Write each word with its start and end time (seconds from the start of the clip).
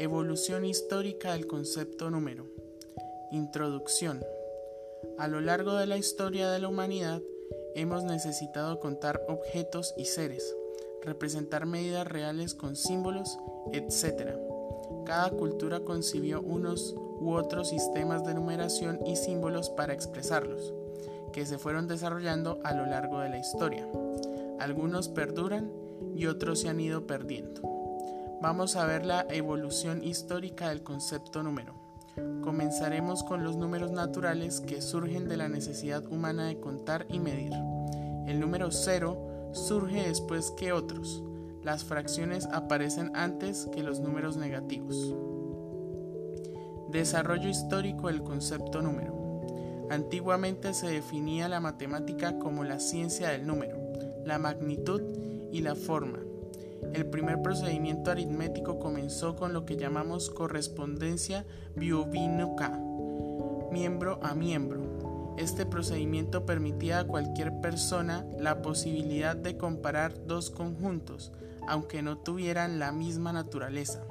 Evolución 0.00 0.64
histórica 0.64 1.34
del 1.34 1.46
concepto 1.46 2.08
número. 2.08 2.46
Introducción. 3.32 4.24
A 5.18 5.28
lo 5.28 5.42
largo 5.42 5.74
de 5.74 5.86
la 5.86 5.98
historia 5.98 6.50
de 6.50 6.58
la 6.58 6.68
humanidad 6.68 7.20
hemos 7.74 8.04
necesitado 8.04 8.80
contar 8.80 9.20
objetos 9.28 9.92
y 9.98 10.06
seres, 10.06 10.56
representar 11.02 11.66
medidas 11.66 12.06
reales 12.06 12.54
con 12.54 12.76
símbolos, 12.76 13.38
etc. 13.72 14.38
Cada 15.04 15.28
cultura 15.32 15.80
concibió 15.80 16.40
unos 16.40 16.94
u 16.96 17.34
otros 17.34 17.68
sistemas 17.68 18.24
de 18.24 18.32
numeración 18.32 19.06
y 19.06 19.16
símbolos 19.16 19.68
para 19.68 19.92
expresarlos, 19.92 20.72
que 21.34 21.44
se 21.44 21.58
fueron 21.58 21.88
desarrollando 21.88 22.58
a 22.64 22.72
lo 22.72 22.86
largo 22.86 23.20
de 23.20 23.28
la 23.28 23.38
historia. 23.38 23.86
Algunos 24.60 25.10
perduran 25.10 25.70
y 26.16 26.24
otros 26.24 26.60
se 26.60 26.70
han 26.70 26.80
ido 26.80 27.06
perdiendo. 27.06 27.69
Vamos 28.42 28.76
a 28.76 28.86
ver 28.86 29.04
la 29.04 29.26
evolución 29.28 30.02
histórica 30.02 30.70
del 30.70 30.82
concepto 30.82 31.42
número. 31.42 31.74
Comenzaremos 32.42 33.22
con 33.22 33.44
los 33.44 33.56
números 33.56 33.92
naturales 33.92 34.62
que 34.62 34.80
surgen 34.80 35.28
de 35.28 35.36
la 35.36 35.50
necesidad 35.50 36.06
humana 36.06 36.46
de 36.46 36.58
contar 36.58 37.04
y 37.10 37.18
medir. 37.18 37.52
El 38.26 38.40
número 38.40 38.70
0 38.70 39.50
surge 39.52 40.08
después 40.08 40.52
que 40.52 40.72
otros. 40.72 41.22
Las 41.62 41.84
fracciones 41.84 42.46
aparecen 42.46 43.14
antes 43.14 43.68
que 43.74 43.82
los 43.82 44.00
números 44.00 44.38
negativos. 44.38 45.14
Desarrollo 46.88 47.50
histórico 47.50 48.06
del 48.06 48.22
concepto 48.22 48.80
número. 48.80 49.20
Antiguamente 49.90 50.72
se 50.72 50.86
definía 50.86 51.46
la 51.50 51.60
matemática 51.60 52.38
como 52.38 52.64
la 52.64 52.80
ciencia 52.80 53.28
del 53.28 53.46
número, 53.46 53.76
la 54.24 54.38
magnitud 54.38 55.02
y 55.52 55.60
la 55.60 55.74
forma. 55.74 56.20
El 56.92 57.06
primer 57.06 57.40
procedimiento 57.42 58.10
aritmético 58.10 58.78
comenzó 58.78 59.36
con 59.36 59.52
lo 59.52 59.64
que 59.64 59.76
llamamos 59.76 60.30
correspondencia 60.30 61.46
biovínica, 61.76 62.70
miembro 63.70 64.18
a 64.22 64.34
miembro. 64.34 65.34
Este 65.38 65.64
procedimiento 65.64 66.44
permitía 66.44 67.00
a 67.00 67.06
cualquier 67.06 67.60
persona 67.60 68.26
la 68.38 68.60
posibilidad 68.60 69.36
de 69.36 69.56
comparar 69.56 70.26
dos 70.26 70.50
conjuntos, 70.50 71.32
aunque 71.66 72.02
no 72.02 72.18
tuvieran 72.18 72.78
la 72.78 72.92
misma 72.92 73.32
naturaleza. 73.32 74.02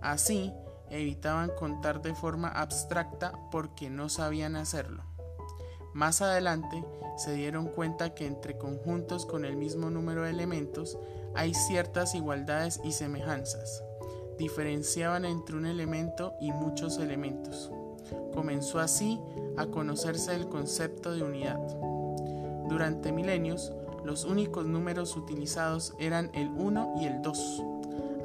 Así, 0.00 0.52
evitaban 0.90 1.50
contar 1.58 2.02
de 2.02 2.14
forma 2.14 2.48
abstracta 2.48 3.32
porque 3.50 3.90
no 3.90 4.08
sabían 4.08 4.56
hacerlo. 4.56 5.02
Más 5.94 6.22
adelante 6.22 6.84
se 7.16 7.32
dieron 7.34 7.68
cuenta 7.68 8.14
que 8.14 8.26
entre 8.26 8.58
conjuntos 8.58 9.26
con 9.26 9.44
el 9.44 9.56
mismo 9.56 9.90
número 9.90 10.22
de 10.22 10.30
elementos 10.30 10.98
hay 11.34 11.54
ciertas 11.54 12.14
igualdades 12.14 12.80
y 12.84 12.92
semejanzas. 12.92 13.82
Diferenciaban 14.38 15.24
entre 15.24 15.56
un 15.56 15.66
elemento 15.66 16.34
y 16.40 16.52
muchos 16.52 16.98
elementos. 16.98 17.70
Comenzó 18.32 18.80
así 18.80 19.20
a 19.56 19.66
conocerse 19.66 20.34
el 20.34 20.48
concepto 20.48 21.12
de 21.12 21.22
unidad. 21.22 21.60
Durante 22.68 23.12
milenios, 23.12 23.72
los 24.04 24.24
únicos 24.24 24.66
números 24.66 25.16
utilizados 25.16 25.94
eran 25.98 26.30
el 26.34 26.48
1 26.48 26.94
y 27.00 27.06
el 27.06 27.22
2, 27.22 27.62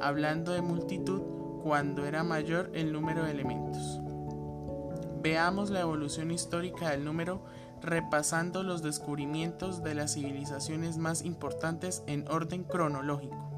hablando 0.00 0.52
de 0.52 0.62
multitud 0.62 1.22
cuando 1.62 2.04
era 2.06 2.22
mayor 2.22 2.70
el 2.74 2.92
número 2.92 3.24
de 3.24 3.30
elementos. 3.30 4.00
Veamos 5.22 5.70
la 5.70 5.80
evolución 5.80 6.30
histórica 6.30 6.90
del 6.90 7.04
número 7.04 7.42
repasando 7.82 8.62
los 8.62 8.82
descubrimientos 8.82 9.82
de 9.82 9.94
las 9.94 10.14
civilizaciones 10.14 10.98
más 10.98 11.22
importantes 11.24 12.02
en 12.06 12.26
orden 12.28 12.64
cronológico. 12.64 13.50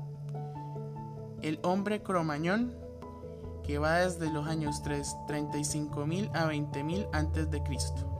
El 1.43 1.59
hombre 1.63 2.03
cromañón, 2.03 2.75
que 3.65 3.79
va 3.79 3.99
desde 3.99 4.31
los 4.31 4.47
años 4.47 4.83
35.000 4.83 6.31
a 6.35 6.51
20.000 6.51 7.09
a.C. 7.13 8.13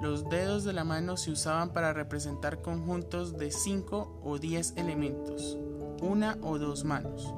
Los 0.00 0.28
dedos 0.28 0.64
de 0.64 0.72
la 0.72 0.84
mano 0.84 1.16
se 1.16 1.32
usaban 1.32 1.72
para 1.72 1.92
representar 1.92 2.62
conjuntos 2.62 3.36
de 3.36 3.50
5 3.50 4.20
o 4.22 4.38
10 4.38 4.74
elementos, 4.76 5.58
una 6.00 6.38
o 6.42 6.58
dos 6.58 6.84
manos, 6.84 7.34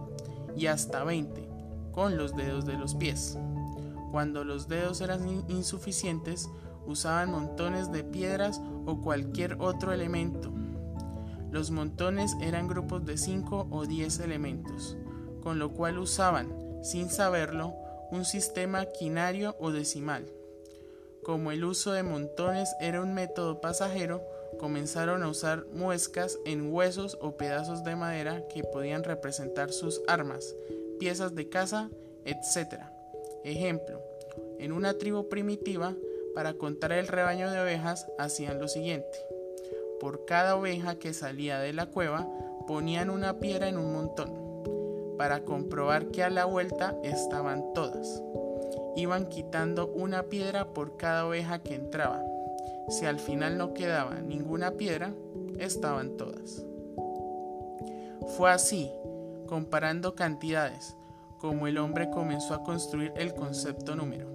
y 0.57 0.67
hasta 0.67 1.03
20, 1.03 1.49
con 1.93 2.19
los 2.19 2.37
dedos 2.37 2.67
de 2.67 2.75
los 2.75 2.95
pies. 2.95 3.39
Cuando 4.11 4.45
los 4.45 4.69
dedos 4.69 5.01
eran 5.01 5.27
insuficientes, 5.49 6.51
usaban 6.91 7.31
montones 7.31 7.91
de 7.93 8.05
piedras 8.05 8.61
o 8.87 9.01
cualquier 9.01 9.57
otro 9.61 9.93
elemento. 9.93 10.53
Los 11.51 11.71
montones 11.71 12.37
eran 12.41 12.69
grupos 12.69 13.05
de 13.05 13.19
5 13.19 13.69
o 13.71 13.87
10 13.87 14.21
elementos, 14.21 14.97
con 15.43 15.59
lo 15.59 15.73
cual 15.73 15.99
usaban, 15.99 16.49
sin 16.83 17.09
saberlo, 17.11 17.75
un 18.11 18.25
sistema 18.25 18.87
quinario 18.87 19.57
o 19.59 19.71
decimal. 19.71 20.27
Como 21.25 21.53
el 21.53 21.65
uso 21.65 21.93
de 21.93 22.03
montones 22.03 22.75
era 22.81 23.03
un 23.03 23.15
método 23.15 23.61
pasajero, 23.61 24.23
comenzaron 24.59 25.23
a 25.23 25.29
usar 25.29 25.67
muescas 25.73 26.39
en 26.45 26.73
huesos 26.73 27.19
o 27.21 27.37
pedazos 27.37 27.85
de 27.85 27.97
madera 27.97 28.47
que 28.49 28.63
podían 28.63 29.05
representar 29.05 29.73
sus 29.73 30.03
armas, 30.07 30.55
piezas 30.99 31.35
de 31.35 31.49
caza, 31.49 31.91
etc. 32.25 32.81
Ejemplo, 33.45 34.01
en 34.59 34.73
una 34.73 34.95
tribu 34.95 35.29
primitiva, 35.29 35.95
para 36.35 36.55
contar 36.55 36.93
el 36.93 37.09
rebaño 37.09 37.51
de 37.51 37.61
ovejas, 37.61 38.07
hacían 38.19 38.59
lo 38.59 38.69
siguiente. 38.69 39.19
Por 40.01 40.25
cada 40.25 40.57
oveja 40.57 40.97
que 40.99 41.13
salía 41.13 41.59
de 41.59 41.73
la 41.73 41.87
cueva, 41.87 42.29
ponían 42.67 43.11
una 43.11 43.39
piedra 43.39 43.69
en 43.69 43.79
un 43.79 43.93
montón, 43.93 44.33
para 45.19 45.45
comprobar 45.45 46.07
que 46.07 46.23
a 46.23 46.31
la 46.31 46.45
vuelta 46.45 46.97
estaban 47.03 47.73
todas. 47.75 48.23
Iban 48.97 49.29
quitando 49.29 49.89
una 49.89 50.25
piedra 50.25 50.69
por 50.73 50.97
cada 50.97 51.27
oveja 51.27 51.59
que 51.59 51.75
entraba. 51.75 52.25
Si 52.89 53.07
al 53.07 53.19
final 53.19 53.59
no 53.59 53.75
quedaba 53.75 54.21
ninguna 54.21 54.73
piedra, 54.73 55.13
estaban 55.59 56.17
todas. 56.17 56.65
Fue 58.37 58.51
así, 58.51 58.91
comparando 59.47 60.15
cantidades, 60.15 60.97
como 61.39 61.67
el 61.67 61.79
hombre 61.79 62.11
comenzó 62.11 62.55
a 62.55 62.63
construir 62.63 63.13
el 63.17 63.35
concepto 63.35 63.97
número. 63.97 64.29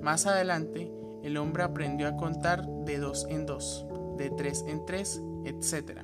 Más 0.00 0.26
adelante, 0.26 0.90
el 1.22 1.36
hombre 1.36 1.62
aprendió 1.62 2.08
a 2.08 2.16
contar 2.16 2.66
de 2.66 2.98
dos 2.98 3.26
en 3.28 3.46
dos, 3.46 3.86
de 4.16 4.30
tres 4.30 4.64
en 4.66 4.84
tres, 4.86 5.20
etc., 5.44 6.00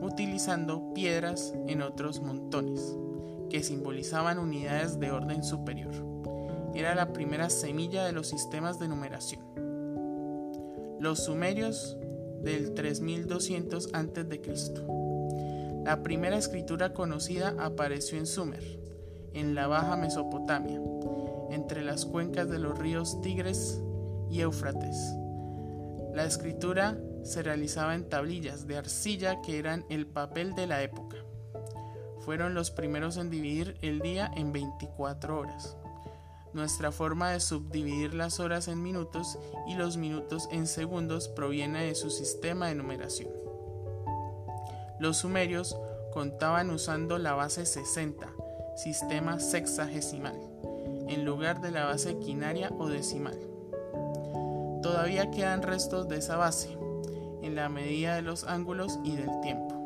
utilizando 0.00 0.92
piedras 0.94 1.54
en 1.68 1.82
otros 1.82 2.20
montones, 2.20 2.96
que 3.50 3.62
simbolizaban 3.62 4.38
unidades 4.38 4.98
de 4.98 5.10
orden 5.10 5.44
superior. 5.44 5.92
Era 6.74 6.94
la 6.94 7.12
primera 7.12 7.50
semilla 7.50 8.04
de 8.04 8.12
los 8.12 8.28
sistemas 8.28 8.78
de 8.78 8.88
numeración. 8.88 9.42
Los 10.98 11.24
sumerios 11.24 11.96
del 12.42 12.74
3200 12.74 13.90
a.C. 13.92 14.40
La 15.84 16.02
primera 16.02 16.36
escritura 16.36 16.92
conocida 16.92 17.54
apareció 17.58 18.18
en 18.18 18.26
Sumer, 18.26 18.62
en 19.34 19.54
la 19.54 19.66
Baja 19.66 19.96
Mesopotamia, 19.96 20.80
entre 21.50 21.82
las 21.82 22.06
cuencas 22.06 22.48
de 22.48 22.58
los 22.58 22.78
ríos 22.78 23.20
Tigres 23.20 23.81
y 24.32 24.40
Éufrates. 24.40 25.14
La 26.14 26.24
escritura 26.24 26.98
se 27.22 27.42
realizaba 27.42 27.94
en 27.94 28.08
tablillas 28.08 28.66
de 28.66 28.78
arcilla 28.78 29.42
que 29.42 29.58
eran 29.58 29.84
el 29.90 30.06
papel 30.06 30.54
de 30.54 30.66
la 30.66 30.82
época. 30.82 31.18
Fueron 32.20 32.54
los 32.54 32.70
primeros 32.70 33.16
en 33.16 33.30
dividir 33.30 33.76
el 33.82 34.00
día 34.00 34.30
en 34.34 34.52
24 34.52 35.38
horas. 35.38 35.76
Nuestra 36.52 36.92
forma 36.92 37.30
de 37.30 37.40
subdividir 37.40 38.14
las 38.14 38.40
horas 38.40 38.68
en 38.68 38.82
minutos 38.82 39.38
y 39.66 39.74
los 39.74 39.96
minutos 39.96 40.48
en 40.50 40.66
segundos 40.66 41.28
proviene 41.28 41.84
de 41.84 41.94
su 41.94 42.10
sistema 42.10 42.68
de 42.68 42.74
numeración. 42.74 43.30
Los 44.98 45.18
sumerios 45.18 45.76
contaban 46.12 46.70
usando 46.70 47.18
la 47.18 47.32
base 47.32 47.64
60, 47.64 48.28
sistema 48.76 49.40
sexagesimal, 49.40 50.38
en 51.08 51.24
lugar 51.24 51.60
de 51.60 51.70
la 51.70 51.86
base 51.86 52.18
quinaria 52.18 52.70
o 52.78 52.88
decimal. 52.88 53.51
Todavía 54.82 55.30
quedan 55.30 55.62
restos 55.62 56.08
de 56.08 56.18
esa 56.18 56.36
base, 56.36 56.76
en 57.40 57.54
la 57.54 57.68
medida 57.68 58.16
de 58.16 58.22
los 58.22 58.44
ángulos 58.44 58.98
y 59.04 59.14
del 59.14 59.30
tiempo. 59.40 59.82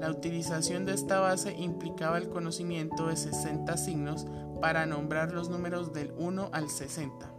La 0.00 0.10
utilización 0.10 0.84
de 0.84 0.92
esta 0.92 1.20
base 1.20 1.54
implicaba 1.56 2.18
el 2.18 2.28
conocimiento 2.28 3.06
de 3.06 3.16
60 3.16 3.76
signos 3.76 4.26
para 4.60 4.84
nombrar 4.84 5.32
los 5.32 5.48
números 5.48 5.92
del 5.92 6.12
1 6.18 6.50
al 6.52 6.68
60. 6.68 7.30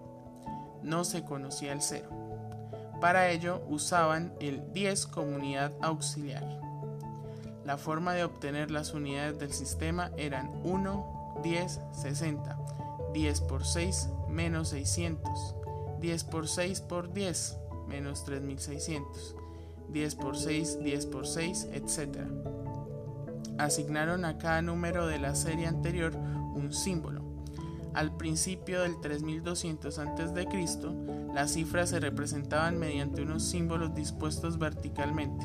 No 0.81 1.03
se 1.03 1.23
conocía 1.23 1.73
el 1.73 1.81
0. 1.81 2.09
Para 3.01 3.29
ello 3.29 3.61
usaban 3.67 4.33
el 4.39 4.71
10 4.71 5.07
como 5.07 5.35
unidad 5.35 5.73
auxiliar. 5.81 6.59
La 7.65 7.77
forma 7.77 8.13
de 8.13 8.23
obtener 8.23 8.71
las 8.71 8.93
unidades 8.93 9.37
del 9.39 9.51
sistema 9.51 10.11
eran 10.17 10.51
1, 10.63 11.41
10, 11.43 11.81
60, 11.91 12.57
10 13.13 13.41
por 13.41 13.65
6 13.65 14.09
menos 14.29 14.69
600, 14.69 15.55
10 16.05 16.23
por 16.25 16.47
6 16.47 16.81
por 16.81 17.11
10 17.13 17.57
menos 17.87 18.25
3600, 18.25 19.35
10 19.89 20.15
por 20.15 20.37
6, 20.37 20.83
10 20.83 21.05
por 21.07 21.25
6, 21.25 21.69
etc. 21.73 22.19
Asignaron 23.57 24.23
a 24.23 24.37
cada 24.37 24.61
número 24.61 25.07
de 25.07 25.17
la 25.17 25.33
serie 25.33 25.65
anterior 25.65 26.15
un 26.15 26.73
símbolo. 26.73 27.23
Al 27.95 28.15
principio 28.17 28.83
del 28.83 29.01
3200 29.01 29.97
a.C., 29.97 30.47
las 31.33 31.53
cifras 31.53 31.89
se 31.89 31.99
representaban 31.99 32.77
mediante 32.77 33.23
unos 33.23 33.43
símbolos 33.43 33.95
dispuestos 33.95 34.59
verticalmente. 34.59 35.43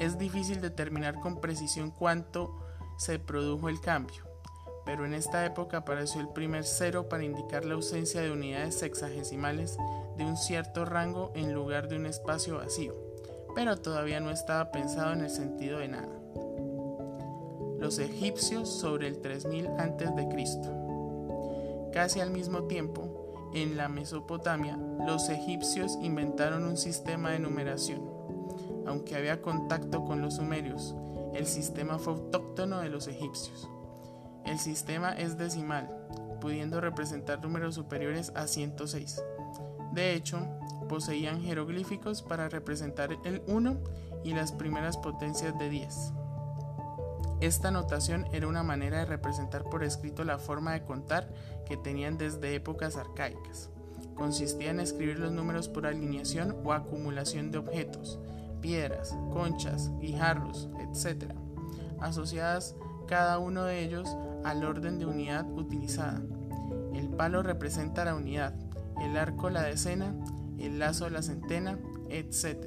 Es 0.00 0.18
difícil 0.18 0.62
determinar 0.62 1.20
con 1.20 1.40
precisión 1.40 1.90
cuánto 1.90 2.58
se 2.96 3.18
produjo 3.18 3.68
el 3.68 3.82
cambio, 3.82 4.24
pero 4.86 5.04
en 5.04 5.12
esta 5.12 5.44
época 5.44 5.76
apareció 5.76 6.22
el 6.22 6.28
primer 6.30 6.64
cero 6.64 7.08
para 7.10 7.22
indicar 7.22 7.66
la 7.66 7.74
ausencia 7.74 8.22
de 8.22 8.32
unidades 8.32 8.78
sexagesimales 8.78 9.76
de 10.16 10.24
un 10.24 10.38
cierto 10.38 10.86
rango 10.86 11.32
en 11.34 11.52
lugar 11.52 11.88
de 11.88 11.96
un 11.96 12.06
espacio 12.06 12.56
vacío, 12.56 12.94
pero 13.54 13.76
todavía 13.76 14.20
no 14.20 14.30
estaba 14.30 14.70
pensado 14.72 15.12
en 15.12 15.20
el 15.20 15.30
sentido 15.30 15.78
de 15.80 15.88
nada. 15.88 16.08
Los 17.78 17.98
egipcios 17.98 18.70
sobre 18.70 19.06
el 19.06 19.20
3000 19.20 19.66
a.C. 19.66 20.30
Casi 21.92 22.20
al 22.20 22.30
mismo 22.30 22.64
tiempo, 22.64 23.50
en 23.54 23.76
la 23.76 23.88
Mesopotamia, 23.88 24.78
los 25.06 25.28
egipcios 25.28 25.98
inventaron 26.00 26.64
un 26.64 26.76
sistema 26.76 27.32
de 27.32 27.38
numeración. 27.38 28.19
Aunque 28.86 29.16
había 29.16 29.42
contacto 29.42 30.04
con 30.04 30.20
los 30.20 30.36
sumerios, 30.36 30.94
el 31.34 31.46
sistema 31.46 31.98
fue 31.98 32.14
autóctono 32.14 32.80
de 32.80 32.88
los 32.88 33.06
egipcios. 33.08 33.68
El 34.44 34.58
sistema 34.58 35.12
es 35.12 35.38
decimal, 35.38 35.88
pudiendo 36.40 36.80
representar 36.80 37.40
números 37.42 37.74
superiores 37.74 38.32
a 38.34 38.46
106. 38.46 39.22
De 39.92 40.14
hecho, 40.14 40.38
poseían 40.88 41.40
jeroglíficos 41.40 42.22
para 42.22 42.48
representar 42.48 43.16
el 43.24 43.42
1 43.46 43.78
y 44.24 44.34
las 44.34 44.52
primeras 44.52 44.96
potencias 44.96 45.56
de 45.58 45.68
10. 45.68 46.12
Esta 47.40 47.70
notación 47.70 48.26
era 48.32 48.48
una 48.48 48.62
manera 48.62 48.98
de 48.98 49.04
representar 49.06 49.64
por 49.64 49.82
escrito 49.82 50.24
la 50.24 50.38
forma 50.38 50.72
de 50.72 50.82
contar 50.82 51.32
que 51.66 51.76
tenían 51.76 52.18
desde 52.18 52.54
épocas 52.54 52.96
arcaicas. 52.96 53.70
Consistía 54.14 54.70
en 54.70 54.80
escribir 54.80 55.18
los 55.18 55.32
números 55.32 55.68
por 55.68 55.86
alineación 55.86 56.56
o 56.64 56.72
acumulación 56.72 57.50
de 57.50 57.58
objetos, 57.58 58.18
piedras, 58.60 59.14
conchas, 59.32 59.90
guijarros, 59.98 60.68
etc., 60.78 61.32
asociadas 62.00 62.76
cada 63.06 63.38
uno 63.38 63.64
de 63.64 63.82
ellos 63.82 64.08
al 64.44 64.64
orden 64.64 64.98
de 64.98 65.06
unidad 65.06 65.46
utilizada. 65.50 66.22
El 66.94 67.08
palo 67.08 67.42
representa 67.42 68.04
la 68.04 68.14
unidad, 68.14 68.54
el 69.02 69.16
arco 69.16 69.50
la 69.50 69.62
decena, 69.62 70.14
el 70.58 70.78
lazo 70.78 71.10
la 71.10 71.22
centena, 71.22 71.78
etc. 72.08 72.66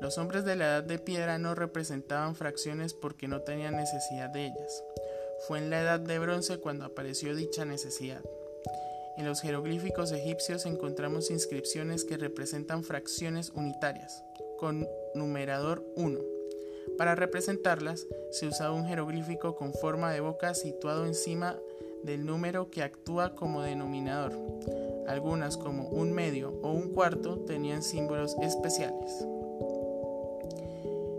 Los 0.00 0.16
hombres 0.18 0.44
de 0.44 0.54
la 0.54 0.66
edad 0.66 0.84
de 0.84 0.98
piedra 0.98 1.38
no 1.38 1.54
representaban 1.54 2.36
fracciones 2.36 2.94
porque 2.94 3.26
no 3.26 3.40
tenían 3.42 3.76
necesidad 3.76 4.30
de 4.30 4.46
ellas. 4.46 4.84
Fue 5.46 5.58
en 5.58 5.70
la 5.70 5.80
edad 5.80 6.00
de 6.00 6.18
bronce 6.18 6.58
cuando 6.58 6.84
apareció 6.84 7.34
dicha 7.34 7.64
necesidad. 7.64 8.22
En 9.18 9.26
los 9.26 9.40
jeroglíficos 9.40 10.12
egipcios 10.12 10.64
encontramos 10.64 11.32
inscripciones 11.32 12.04
que 12.04 12.16
representan 12.16 12.84
fracciones 12.84 13.50
unitarias, 13.50 14.22
con 14.60 14.86
numerador 15.12 15.84
1. 15.96 16.20
Para 16.96 17.16
representarlas 17.16 18.06
se 18.30 18.46
usaba 18.46 18.72
un 18.72 18.86
jeroglífico 18.86 19.56
con 19.56 19.74
forma 19.74 20.12
de 20.12 20.20
boca 20.20 20.54
situado 20.54 21.04
encima 21.04 21.58
del 22.04 22.26
número 22.26 22.70
que 22.70 22.84
actúa 22.84 23.34
como 23.34 23.62
denominador. 23.62 24.34
Algunas 25.08 25.56
como 25.56 25.88
un 25.88 26.12
medio 26.12 26.56
o 26.62 26.70
un 26.70 26.92
cuarto 26.92 27.40
tenían 27.40 27.82
símbolos 27.82 28.36
especiales. 28.40 29.26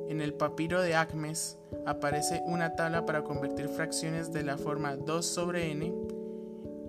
En 0.08 0.22
el 0.22 0.34
papiro 0.34 0.82
de 0.82 0.96
Acmes 0.96 1.58
aparece 1.86 2.42
una 2.46 2.78
tabla 2.78 3.06
para 3.06 3.26
convertir 3.26 3.68
fracciones 3.68 4.32
de 4.32 4.44
la 4.44 4.58
forma 4.58 4.96
2 4.96 5.26
sobre 5.26 5.72
n, 5.72 5.94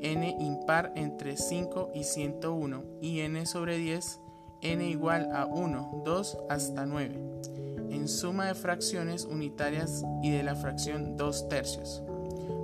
n 0.02 0.37
impar 0.40 0.92
entre 0.97 1.37
5 1.37 1.90
y 1.95 2.04
101 2.04 2.85
y 3.00 3.21
n 3.21 3.47
sobre 3.47 3.78
10, 3.78 4.21
n 4.62 4.88
igual 4.88 5.30
a 5.33 5.47
1, 5.47 6.02
2 6.04 6.38
hasta 6.49 6.87
9, 6.87 7.21
en 7.90 8.09
suma 8.09 8.47
de 8.47 8.54
fracciones 8.54 9.25
unitarias 9.25 10.04
y 10.23 10.30
de 10.30 10.42
la 10.42 10.54
fracción 10.54 11.16
2 11.16 11.49
tercios. 11.49 12.02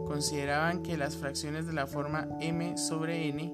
Consideraban 0.07 0.83
que 0.83 0.97
las 0.97 1.17
fracciones 1.17 1.67
de 1.67 1.73
la 1.73 1.87
forma 1.87 2.29
m 2.41 2.77
sobre 2.79 3.29
n 3.29 3.53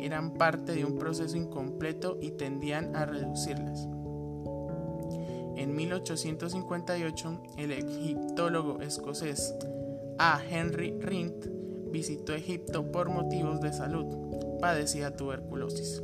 eran 0.00 0.34
parte 0.34 0.74
de 0.74 0.84
un 0.84 0.98
proceso 0.98 1.36
incompleto 1.36 2.18
y 2.20 2.32
tendían 2.32 2.94
a 2.94 3.06
reducirlas. 3.06 3.88
En 5.56 5.74
1858, 5.74 7.42
el 7.56 7.72
egiptólogo 7.72 8.80
escocés 8.80 9.54
A. 10.18 10.40
Henry 10.50 10.92
Rint 11.00 11.46
visitó 11.94 12.34
Egipto 12.34 12.90
por 12.90 13.08
motivos 13.08 13.60
de 13.60 13.72
salud, 13.72 14.58
padecía 14.60 15.14
tuberculosis, 15.14 16.02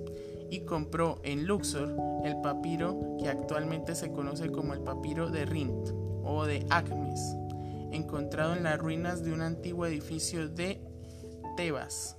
y 0.49 0.61
compró 0.61 1.19
en 1.25 1.49
Luxor 1.49 1.97
el 2.25 2.41
papiro 2.41 3.17
que 3.19 3.29
actualmente 3.29 3.97
se 3.97 4.13
conoce 4.13 4.53
como 4.53 4.73
el 4.73 4.83
papiro 4.83 5.31
de 5.31 5.47
Rint 5.47 5.89
o 6.23 6.47
de 6.47 6.65
Acmes, 6.71 7.35
encontrado 7.91 8.55
en 8.55 8.63
las 8.63 8.79
ruinas 8.79 9.25
de 9.25 9.33
un 9.33 9.41
antiguo 9.41 9.85
edificio 9.85 10.49
de 10.49 10.81
Tebas. 11.57 12.17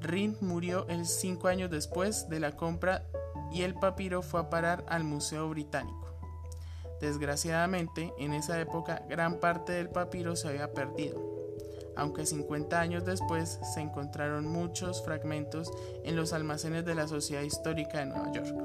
Rint 0.00 0.40
murió 0.40 0.86
cinco 1.04 1.48
años 1.48 1.70
después 1.70 2.30
de 2.30 2.40
la 2.40 2.56
compra 2.56 3.06
y 3.52 3.62
el 3.62 3.74
papiro 3.74 4.22
fue 4.22 4.40
a 4.40 4.48
parar 4.48 4.86
al 4.88 5.04
Museo 5.04 5.46
Británico. 5.50 6.06
Desgraciadamente, 7.02 8.14
en 8.18 8.32
esa 8.32 8.58
época 8.58 9.04
gran 9.10 9.40
parte 9.40 9.72
del 9.72 9.90
papiro 9.90 10.36
se 10.36 10.48
había 10.48 10.72
perdido, 10.72 11.27
aunque 11.98 12.24
50 12.24 12.80
años 12.80 13.04
después 13.04 13.58
se 13.74 13.80
encontraron 13.80 14.46
muchos 14.46 15.02
fragmentos 15.02 15.70
en 16.04 16.16
los 16.16 16.32
almacenes 16.32 16.84
de 16.84 16.94
la 16.94 17.08
Sociedad 17.08 17.42
Histórica 17.42 17.98
de 17.98 18.06
Nueva 18.06 18.32
York. 18.32 18.56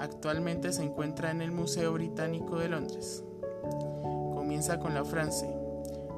Actualmente 0.00 0.72
se 0.72 0.84
encuentra 0.84 1.30
en 1.30 1.42
el 1.42 1.52
Museo 1.52 1.92
Británico 1.92 2.58
de 2.58 2.68
Londres. 2.68 3.24
Comienza 4.34 4.78
con 4.78 4.94
la 4.94 5.04
frase, 5.04 5.52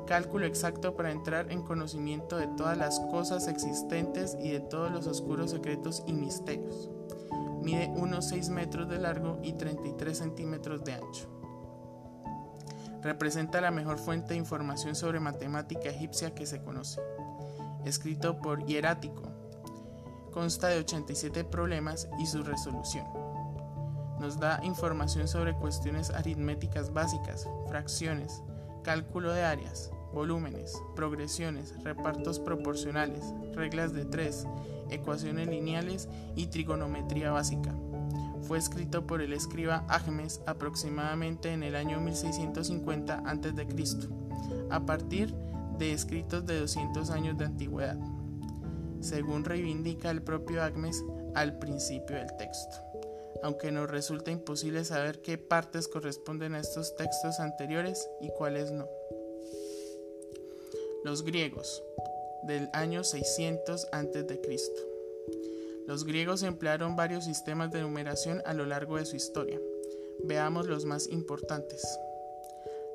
cálculo 0.07 0.47
exacto 0.47 0.95
para 0.95 1.11
entrar 1.11 1.51
en 1.51 1.63
conocimiento 1.63 2.37
de 2.37 2.49
todas 2.49 2.77
las 2.77 3.01
cosas 3.01 3.49
existentes 3.49 4.37
y 4.39 4.51
de 4.51 4.61
todos 4.61 4.93
los 4.93 5.07
oscuros 5.07 5.51
secretos 5.51 6.03
y 6.07 6.13
misterios. 6.13 6.91
Mide 7.63 7.93
unos 7.97 8.29
6 8.29 8.51
metros 8.51 8.89
de 8.89 8.99
largo 8.99 9.39
y 9.43 9.55
33 9.55 10.17
centímetros 10.17 10.85
de 10.85 10.93
ancho. 10.93 11.36
Representa 13.07 13.61
la 13.61 13.71
mejor 13.71 13.99
fuente 13.99 14.31
de 14.31 14.41
información 14.41 14.97
sobre 14.97 15.21
matemática 15.21 15.91
egipcia 15.91 16.35
que 16.35 16.45
se 16.45 16.61
conoce. 16.61 17.01
Escrito 17.85 18.41
por 18.41 18.67
Hierático, 18.67 19.23
consta 20.33 20.67
de 20.67 20.81
87 20.81 21.45
problemas 21.45 22.09
y 22.19 22.27
su 22.27 22.43
resolución. 22.43 23.07
Nos 24.19 24.41
da 24.41 24.59
información 24.65 25.29
sobre 25.29 25.55
cuestiones 25.55 26.11
aritméticas 26.11 26.93
básicas, 26.93 27.49
fracciones, 27.69 28.43
cálculo 28.83 29.33
de 29.33 29.45
áreas, 29.45 29.93
volúmenes, 30.13 30.77
progresiones, 30.97 31.81
repartos 31.85 32.41
proporcionales, 32.41 33.23
reglas 33.55 33.93
de 33.93 34.05
tres, 34.05 34.49
ecuaciones 34.91 35.47
lineales 35.47 36.09
y 36.35 36.49
trigonometría 36.49 37.31
básica. 37.31 37.73
Fue 38.47 38.59
escrito 38.59 39.07
por 39.07 39.23
el 39.23 39.33
escriba 39.33 39.85
Agmes 39.89 40.41
aproximadamente 40.47 41.53
en 41.53 41.65
el 41.65 41.75
año 41.75 42.01
1650 42.01 43.23
a.C., 43.27 43.67
a 44.71 44.87
partir 44.87 45.35
de 45.79 45.93
escritos 45.93 46.47
de 46.47 46.61
200 46.61 47.11
años 47.11 47.37
de 47.39 47.47
antigüedad, 47.47 47.99
según 49.01 49.45
reivindica 49.45 50.11
el 50.11 50.23
propio 50.23 50.63
Agmes 50.63 51.03
al 51.35 51.59
principio 51.59 52.17
del 52.17 52.37
texto. 52.37 52.77
Aunque 53.43 53.73
nos 53.73 53.91
resulta 53.91 54.31
imposible 54.31 54.85
saber 54.85 55.23
qué 55.23 55.39
partes 55.39 55.89
corresponden 55.89 56.55
a 56.55 56.61
estos 56.61 56.95
textos 56.95 57.41
anteriores 57.41 58.09
y 58.21 58.31
cuáles 58.31 58.71
no. 58.71 58.89
Los 61.05 61.25
griegos, 61.25 61.83
del 62.45 62.71
año 62.73 63.03
600 63.03 63.89
a.C. 63.93 64.41
Los 65.87 66.05
griegos 66.05 66.43
emplearon 66.43 66.97
varios 66.97 67.25
sistemas 67.25 67.71
de 67.71 67.81
numeración 67.81 68.43
a 68.45 68.55
lo 68.55 68.67
largo 68.67 68.97
de 68.97 69.07
su 69.07 69.15
historia. 69.15 69.61
Veamos 70.25 70.67
los 70.67 70.85
más 70.85 71.09
importantes. 71.09 71.87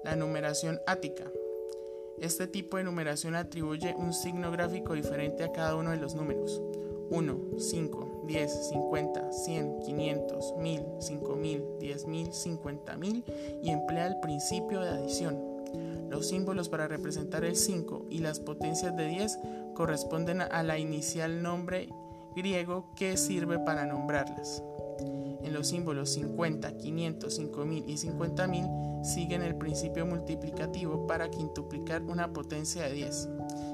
La 0.03 0.17
numeración 0.17 0.81
ática. 0.86 1.31
Este 2.19 2.48
tipo 2.48 2.77
de 2.77 2.83
numeración 2.83 3.36
atribuye 3.36 3.95
un 3.95 4.13
signo 4.13 4.51
gráfico 4.51 4.93
diferente 4.93 5.43
a 5.43 5.53
cada 5.53 5.75
uno 5.75 5.91
de 5.91 5.98
los 5.98 6.15
números. 6.15 6.62
1, 7.10 7.39
5, 7.57 8.24
10, 8.27 8.69
50, 8.69 9.31
100, 9.31 9.79
500, 9.79 10.53
1000, 10.57 10.86
5000, 11.00 11.63
10000, 11.79 12.33
50000 12.33 13.24
y 13.63 13.69
emplea 13.69 14.07
el 14.07 14.19
principio 14.19 14.81
de 14.81 14.89
adición. 14.89 15.51
Los 16.10 16.27
símbolos 16.27 16.67
para 16.67 16.89
representar 16.89 17.45
el 17.45 17.55
5 17.55 18.07
y 18.10 18.19
las 18.19 18.41
potencias 18.41 18.95
de 18.98 19.07
10 19.07 19.39
corresponden 19.75 20.41
a 20.41 20.63
la 20.63 20.77
inicial 20.77 21.41
nombre 21.41 21.88
griego 22.36 22.86
que 22.96 23.18
sirve 23.18 23.60
para 23.60 23.86
nombrarlas. 23.86 24.64
En 25.44 25.54
los 25.54 25.68
símbolos 25.68 26.12
50, 26.12 26.78
500, 26.78 27.34
5000 27.34 27.84
y 27.88 27.98
50000 27.98 28.66
siguen 29.04 29.42
el 29.42 29.56
principio 29.56 30.06
multiplicativo 30.06 31.08
para 31.08 31.32
quintuplicar 31.32 32.04
una 32.04 32.32
potencia 32.32 32.84
de 32.84 32.94
10. 32.94 33.30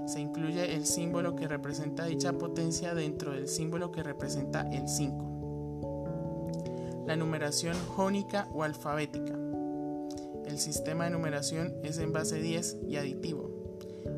Se 0.05 0.21
incluye 0.21 0.73
el 0.75 0.85
símbolo 0.85 1.35
que 1.35 1.47
representa 1.47 2.05
dicha 2.05 2.31
potencia 2.33 2.95
dentro 2.95 3.33
del 3.33 3.49
símbolo 3.49 3.91
que 3.91 4.03
representa 4.03 4.61
el 4.71 4.87
5. 4.87 7.03
La 7.05 7.15
numeración 7.15 7.75
jónica 7.95 8.47
o 8.53 8.63
alfabética. 8.63 9.33
El 10.45 10.59
sistema 10.59 11.03
de 11.03 11.09
numeración 11.09 11.73
es 11.83 11.97
en 11.97 12.13
base 12.13 12.39
10 12.39 12.77
y 12.87 12.95
aditivo. 12.95 13.49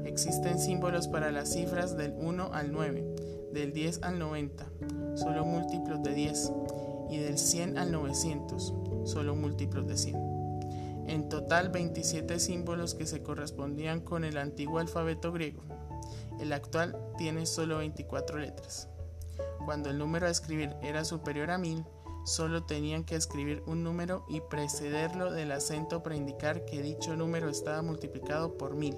Existen 0.06 0.60
símbolos 0.60 1.08
para 1.08 1.32
las 1.32 1.54
cifras 1.54 1.98
del 1.98 2.14
1 2.18 2.52
al 2.54 2.72
9, 2.72 3.16
del 3.54 3.74
10 3.74 4.04
al 4.04 4.20
90, 4.20 4.72
solo 5.16 5.46
múltiplos 5.46 6.02
de 6.04 6.14
10, 6.14 6.52
y 7.10 7.18
del 7.18 7.38
100 7.38 7.78
al 7.78 7.92
900, 7.92 8.74
solo 9.06 9.36
múltiplos 9.36 9.88
de 9.88 9.98
100. 9.98 10.30
En 11.08 11.28
total 11.28 11.70
27 11.70 12.40
símbolos 12.40 12.94
que 12.94 13.08
se 13.08 13.24
correspondían 13.24 14.02
con 14.02 14.24
el 14.24 14.38
antiguo 14.38 14.80
alfabeto 14.80 15.32
griego. 15.32 15.64
El 16.40 16.54
actual 16.54 16.96
tiene 17.18 17.46
solo 17.46 17.80
24 17.80 18.38
letras. 18.38 18.90
Cuando 19.66 19.90
el 19.90 19.98
número 19.98 20.28
a 20.28 20.30
escribir 20.30 20.76
era 20.84 21.04
superior 21.04 21.50
a 21.50 21.58
1000, 21.58 21.84
solo 22.26 22.64
tenían 22.64 23.04
que 23.04 23.16
escribir 23.16 23.64
un 23.66 23.84
número 23.84 24.24
y 24.30 24.42
precederlo 24.42 25.32
del 25.32 25.52
acento 25.52 26.04
para 26.04 26.16
indicar 26.16 26.66
que 26.66 26.82
dicho 26.82 27.16
número 27.16 27.50
estaba 27.50 27.82
multiplicado 27.82 28.58
por 28.58 28.76
mil. 28.76 28.96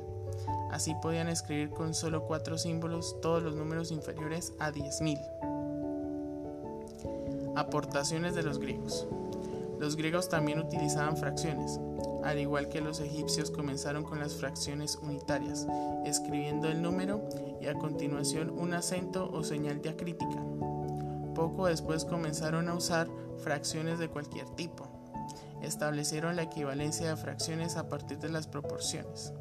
Así 0.71 0.95
podían 1.01 1.27
escribir 1.27 1.69
con 1.69 1.93
solo 1.93 2.25
cuatro 2.25 2.57
símbolos 2.57 3.19
todos 3.21 3.43
los 3.43 3.55
números 3.55 3.91
inferiores 3.91 4.53
a 4.59 4.71
10.000. 4.71 5.19
Aportaciones 7.55 8.35
de 8.35 8.43
los 8.43 8.59
griegos. 8.59 9.07
Los 9.79 9.95
griegos 9.95 10.29
también 10.29 10.59
utilizaban 10.59 11.17
fracciones, 11.17 11.79
al 12.23 12.39
igual 12.39 12.69
que 12.69 12.81
los 12.81 12.99
egipcios 12.99 13.49
comenzaron 13.49 14.03
con 14.03 14.19
las 14.19 14.35
fracciones 14.35 14.95
unitarias, 15.01 15.67
escribiendo 16.05 16.69
el 16.69 16.81
número 16.81 17.27
y 17.59 17.67
a 17.67 17.73
continuación 17.73 18.51
un 18.51 18.73
acento 18.73 19.29
o 19.33 19.43
señal 19.43 19.81
diacrítica. 19.81 20.41
Poco 21.33 21.65
después 21.65 22.05
comenzaron 22.05 22.69
a 22.69 22.75
usar 22.75 23.07
fracciones 23.39 23.97
de 23.97 24.09
cualquier 24.09 24.47
tipo. 24.51 24.87
Establecieron 25.61 26.35
la 26.35 26.43
equivalencia 26.43 27.09
de 27.09 27.15
fracciones 27.15 27.75
a 27.75 27.89
partir 27.89 28.19
de 28.19 28.29
las 28.29 28.47
proporciones. 28.47 29.33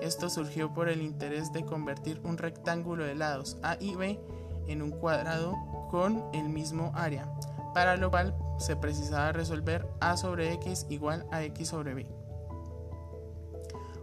Esto 0.00 0.30
surgió 0.30 0.72
por 0.72 0.88
el 0.88 1.02
interés 1.02 1.52
de 1.52 1.64
convertir 1.64 2.20
un 2.24 2.38
rectángulo 2.38 3.04
de 3.04 3.14
lados 3.14 3.58
A 3.62 3.76
y 3.78 3.94
B 3.94 4.20
en 4.66 4.82
un 4.82 4.90
cuadrado 4.90 5.54
con 5.90 6.24
el 6.32 6.48
mismo 6.48 6.92
área, 6.94 7.32
para 7.74 7.96
lo 7.96 8.10
cual 8.10 8.34
se 8.58 8.76
precisaba 8.76 9.32
resolver 9.32 9.86
A 10.00 10.16
sobre 10.16 10.52
X 10.54 10.86
igual 10.88 11.26
a 11.30 11.42
X 11.44 11.68
sobre 11.68 11.94
B. 11.94 12.06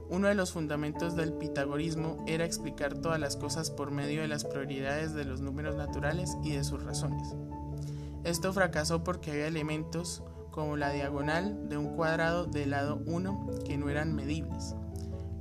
Uno 0.10 0.28
de 0.28 0.34
los 0.34 0.52
fundamentos 0.52 1.16
del 1.16 1.34
pitagorismo 1.34 2.24
era 2.28 2.44
explicar 2.44 2.96
todas 2.96 3.20
las 3.20 3.36
cosas 3.36 3.70
por 3.70 3.92
medio 3.92 4.22
de 4.22 4.28
las 4.28 4.44
probabilidades 4.44 5.14
de 5.14 5.24
los 5.24 5.40
números 5.40 5.76
naturales 5.76 6.36
y 6.44 6.54
de 6.54 6.64
sus 6.64 6.84
razones. 6.84 7.36
Esto 8.24 8.52
fracasó 8.52 9.04
porque 9.04 9.32
había 9.32 9.48
elementos 9.48 10.24
como 10.50 10.78
la 10.78 10.92
diagonal 10.92 11.70
de 11.70 11.78
un 11.78 11.96
cuadrado 11.96 12.46
del 12.46 12.72
lado 12.72 13.02
1 13.06 13.50
que 13.66 13.78
no 13.78 13.90
eran 13.90 14.16
medibles. 14.16 14.76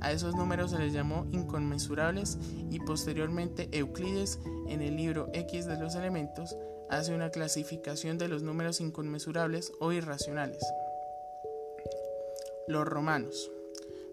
A 0.01 0.11
esos 0.11 0.35
números 0.35 0.71
se 0.71 0.79
les 0.79 0.93
llamó 0.93 1.27
inconmensurables 1.31 2.37
y 2.69 2.79
posteriormente 2.79 3.69
Euclides 3.71 4.39
en 4.67 4.81
el 4.81 4.95
libro 4.95 5.29
X 5.33 5.65
de 5.65 5.77
los 5.77 5.95
elementos 5.95 6.55
hace 6.89 7.13
una 7.13 7.29
clasificación 7.29 8.17
de 8.17 8.27
los 8.27 8.41
números 8.41 8.81
inconmensurables 8.81 9.71
o 9.79 9.91
irracionales. 9.91 10.63
Los 12.67 12.87
romanos. 12.87 13.51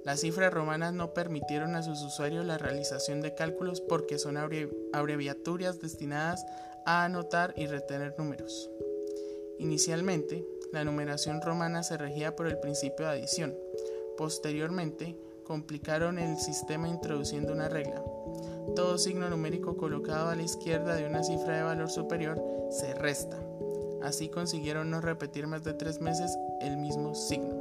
Las 0.05 0.21
cifras 0.21 0.53
romanas 0.53 0.93
no 0.93 1.13
permitieron 1.15 1.75
a 1.75 1.83
sus 1.83 2.01
usuarios 2.03 2.47
la 2.47 2.59
realización 2.59 3.21
de 3.21 3.35
cálculos 3.35 3.81
porque 3.81 4.19
son 4.19 4.37
abreviaturas 4.37 5.81
destinadas 5.81 6.45
a 6.85 7.05
anotar 7.05 7.55
y 7.57 7.67
retener 7.67 8.15
números. 8.17 8.71
Inicialmente, 9.59 10.47
la 10.73 10.85
numeración 10.85 11.41
romana 11.43 11.83
se 11.83 11.97
regía 11.97 12.37
por 12.37 12.47
el 12.47 12.59
principio 12.59 13.07
de 13.07 13.13
adición. 13.13 13.57
Posteriormente, 14.17 15.17
complicaron 15.47 16.19
el 16.19 16.37
sistema 16.39 16.89
introduciendo 16.89 17.53
una 17.53 17.69
regla. 17.69 18.03
Todo 18.75 18.99
signo 18.99 19.31
numérico 19.31 19.77
colocado 19.77 20.29
a 20.29 20.35
la 20.35 20.43
izquierda 20.43 20.97
de 20.97 21.07
una 21.07 21.23
cifra 21.23 21.57
de 21.57 21.63
valor 21.63 21.89
superior 21.89 22.43
se 22.71 22.95
resta. 22.95 23.39
Así 24.03 24.29
consiguieron 24.29 24.91
no 24.91 25.01
repetir 25.01 25.47
más 25.47 25.63
de 25.63 25.73
tres 25.73 26.01
meses 26.01 26.37
el 26.61 26.77
mismo 26.77 27.15
signo. 27.15 27.55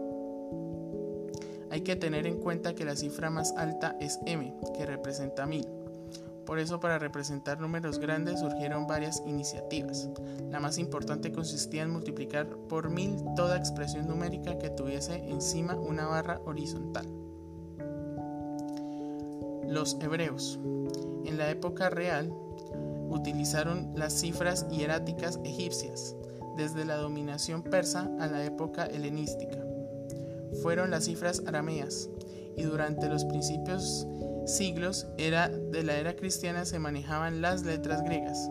Hay 1.69 1.81
que 1.81 1.95
tener 1.95 2.25
en 2.25 2.39
cuenta 2.39 2.73
que 2.73 2.85
la 2.85 2.95
cifra 2.95 3.29
más 3.29 3.53
alta 3.55 3.95
es 3.99 4.19
m, 4.25 4.53
que 4.75 4.85
representa 4.85 5.45
1000. 5.45 5.67
Por 6.45 6.59
eso 6.59 6.79
para 6.79 6.99
representar 6.99 7.59
números 7.59 7.99
grandes 7.99 8.39
surgieron 8.39 8.87
varias 8.87 9.21
iniciativas. 9.25 10.09
La 10.49 10.59
más 10.59 10.77
importante 10.79 11.31
consistía 11.31 11.83
en 11.83 11.91
multiplicar 11.91 12.47
por 12.47 12.89
1000 12.89 13.35
toda 13.35 13.57
expresión 13.57 14.07
numérica 14.07 14.57
que 14.57 14.69
tuviese 14.69 15.15
encima 15.29 15.75
una 15.75 16.07
barra 16.07 16.39
horizontal. 16.45 17.24
Los 19.67 19.97
hebreos. 20.01 20.59
En 21.25 21.37
la 21.37 21.49
época 21.49 21.89
real 21.89 22.33
utilizaron 23.09 23.91
las 23.95 24.13
cifras 24.13 24.67
hieráticas 24.69 25.39
egipcias, 25.43 26.15
desde 26.57 26.85
la 26.85 26.95
dominación 26.97 27.63
persa 27.63 28.09
a 28.19 28.27
la 28.27 28.43
época 28.45 28.85
helenística 28.85 29.65
fueron 30.61 30.91
las 30.91 31.05
cifras 31.05 31.43
arameas 31.45 32.09
y 32.55 32.63
durante 32.63 33.09
los 33.09 33.25
principios 33.25 34.07
siglos 34.45 35.07
era 35.17 35.49
de 35.49 35.83
la 35.83 35.97
era 35.97 36.15
cristiana 36.15 36.65
se 36.65 36.79
manejaban 36.79 37.41
las 37.41 37.63
letras 37.63 38.03
griegas. 38.03 38.49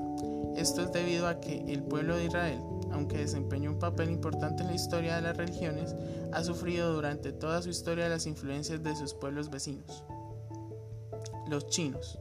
Esto 0.56 0.82
es 0.82 0.92
debido 0.92 1.26
a 1.26 1.40
que 1.40 1.64
el 1.68 1.82
pueblo 1.82 2.16
de 2.16 2.26
Israel, 2.26 2.60
aunque 2.92 3.18
desempeñó 3.18 3.70
un 3.70 3.78
papel 3.78 4.10
importante 4.10 4.62
en 4.62 4.68
la 4.68 4.74
historia 4.74 5.16
de 5.16 5.22
las 5.22 5.36
religiones, 5.36 5.94
ha 6.32 6.44
sufrido 6.44 6.92
durante 6.92 7.32
toda 7.32 7.62
su 7.62 7.70
historia 7.70 8.08
las 8.08 8.26
influencias 8.26 8.82
de 8.82 8.94
sus 8.94 9.14
pueblos 9.14 9.50
vecinos. 9.50 10.04
Los 11.48 11.68
chinos. 11.68 12.18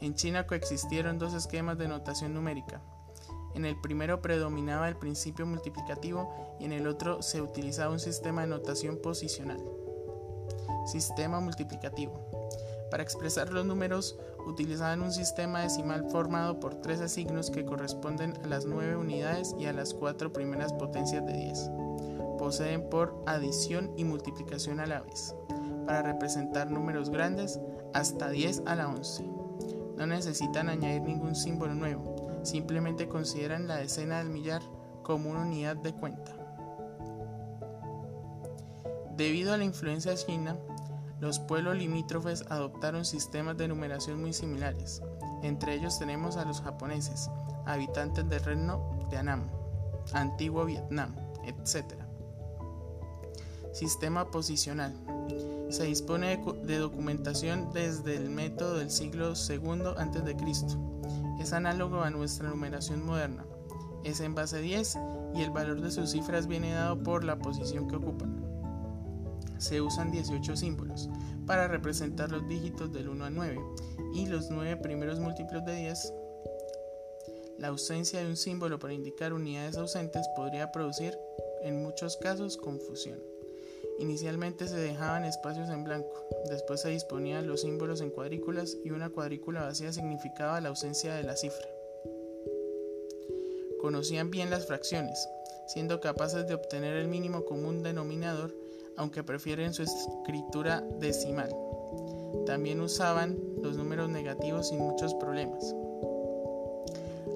En 0.00 0.14
China 0.14 0.46
coexistieron 0.46 1.18
dos 1.18 1.34
esquemas 1.34 1.78
de 1.78 1.88
notación 1.88 2.34
numérica, 2.34 2.82
en 3.54 3.64
el 3.64 3.76
primero 3.76 4.20
predominaba 4.22 4.88
el 4.88 4.96
principio 4.96 5.46
multiplicativo 5.46 6.56
y 6.60 6.64
en 6.64 6.72
el 6.72 6.86
otro 6.86 7.22
se 7.22 7.42
utilizaba 7.42 7.92
un 7.92 7.98
sistema 7.98 8.42
de 8.42 8.46
notación 8.48 8.98
posicional. 8.98 9.60
Sistema 10.86 11.40
multiplicativo. 11.40 12.12
Para 12.90 13.02
expresar 13.02 13.52
los 13.52 13.66
números 13.66 14.18
utilizaban 14.46 15.02
un 15.02 15.12
sistema 15.12 15.62
decimal 15.62 16.08
formado 16.10 16.60
por 16.60 16.76
13 16.76 17.08
signos 17.08 17.50
que 17.50 17.64
corresponden 17.64 18.34
a 18.44 18.46
las 18.46 18.64
9 18.64 18.96
unidades 18.96 19.54
y 19.58 19.66
a 19.66 19.72
las 19.72 19.92
4 19.92 20.32
primeras 20.32 20.72
potencias 20.72 21.26
de 21.26 21.32
10. 21.32 21.70
Poseen 22.38 22.88
por 22.88 23.22
adición 23.26 23.92
y 23.96 24.04
multiplicación 24.04 24.80
a 24.80 24.86
la 24.86 25.00
vez. 25.00 25.34
Para 25.88 26.02
representar 26.02 26.70
números 26.70 27.08
grandes, 27.08 27.58
hasta 27.94 28.28
10 28.28 28.64
a 28.66 28.74
la 28.74 28.88
11. 28.88 29.24
No 29.96 30.06
necesitan 30.06 30.68
añadir 30.68 31.00
ningún 31.00 31.34
símbolo 31.34 31.74
nuevo, 31.74 32.42
simplemente 32.42 33.08
consideran 33.08 33.66
la 33.66 33.76
decena 33.76 34.18
del 34.18 34.28
millar 34.28 34.60
como 35.02 35.30
una 35.30 35.40
unidad 35.40 35.76
de 35.76 35.94
cuenta. 35.94 36.36
Debido 39.16 39.54
a 39.54 39.56
la 39.56 39.64
influencia 39.64 40.14
china, 40.14 40.58
los 41.20 41.38
pueblos 41.38 41.78
limítrofes 41.78 42.44
adoptaron 42.50 43.06
sistemas 43.06 43.56
de 43.56 43.68
numeración 43.68 44.20
muy 44.20 44.34
similares. 44.34 45.00
Entre 45.42 45.72
ellos 45.72 45.98
tenemos 45.98 46.36
a 46.36 46.44
los 46.44 46.60
japoneses, 46.60 47.30
habitantes 47.64 48.28
del 48.28 48.44
reino 48.44 49.06
de 49.08 49.16
Annam, 49.16 49.46
antiguo 50.12 50.66
Vietnam, 50.66 51.16
etc. 51.46 51.94
Sistema 53.72 54.30
posicional. 54.30 54.94
Se 55.70 55.84
dispone 55.84 56.42
de 56.62 56.78
documentación 56.78 57.70
desde 57.72 58.16
el 58.16 58.30
método 58.30 58.78
del 58.78 58.90
siglo 58.90 59.34
II 59.34 59.82
a.C. 59.96 60.36
Es 61.40 61.52
análogo 61.52 62.00
a 62.00 62.10
nuestra 62.10 62.48
numeración 62.48 63.04
moderna. 63.04 63.44
Es 64.04 64.20
en 64.20 64.34
base 64.34 64.60
10 64.60 64.98
y 65.34 65.42
el 65.42 65.50
valor 65.50 65.80
de 65.80 65.90
sus 65.90 66.10
cifras 66.10 66.46
viene 66.46 66.72
dado 66.72 67.02
por 67.02 67.24
la 67.24 67.38
posición 67.38 67.88
que 67.88 67.96
ocupan 67.96 68.48
se 69.58 69.80
usan 69.80 70.10
18 70.10 70.56
símbolos 70.56 71.10
para 71.46 71.68
representar 71.68 72.30
los 72.30 72.48
dígitos 72.48 72.92
del 72.92 73.08
1 73.08 73.24
al 73.24 73.34
9 73.34 73.60
y 74.14 74.26
los 74.26 74.50
9 74.50 74.76
primeros 74.78 75.18
múltiplos 75.18 75.64
de 75.64 75.74
10. 75.74 76.14
La 77.58 77.68
ausencia 77.68 78.20
de 78.20 78.26
un 78.26 78.36
símbolo 78.36 78.78
para 78.78 78.94
indicar 78.94 79.32
unidades 79.32 79.76
ausentes 79.76 80.26
podría 80.36 80.70
producir 80.70 81.18
en 81.62 81.82
muchos 81.82 82.16
casos 82.16 82.56
confusión. 82.56 83.18
Inicialmente 83.98 84.68
se 84.68 84.76
dejaban 84.76 85.24
espacios 85.24 85.68
en 85.70 85.84
blanco, 85.84 86.24
después 86.48 86.80
se 86.80 86.90
disponían 86.90 87.46
los 87.46 87.62
símbolos 87.62 88.00
en 88.00 88.10
cuadrículas 88.10 88.76
y 88.84 88.90
una 88.90 89.10
cuadrícula 89.10 89.62
vacía 89.62 89.92
significaba 89.92 90.60
la 90.60 90.68
ausencia 90.68 91.14
de 91.14 91.24
la 91.24 91.36
cifra. 91.36 91.68
Conocían 93.80 94.30
bien 94.30 94.50
las 94.50 94.66
fracciones, 94.66 95.28
siendo 95.66 96.00
capaces 96.00 96.46
de 96.46 96.54
obtener 96.54 96.96
el 96.96 97.08
mínimo 97.08 97.44
común 97.44 97.82
denominador 97.82 98.54
aunque 98.98 99.22
prefieren 99.22 99.72
su 99.72 99.84
escritura 99.84 100.84
decimal. 100.98 101.54
También 102.46 102.80
usaban 102.80 103.38
los 103.62 103.76
números 103.76 104.10
negativos 104.10 104.68
sin 104.68 104.78
muchos 104.78 105.14
problemas. 105.14 105.74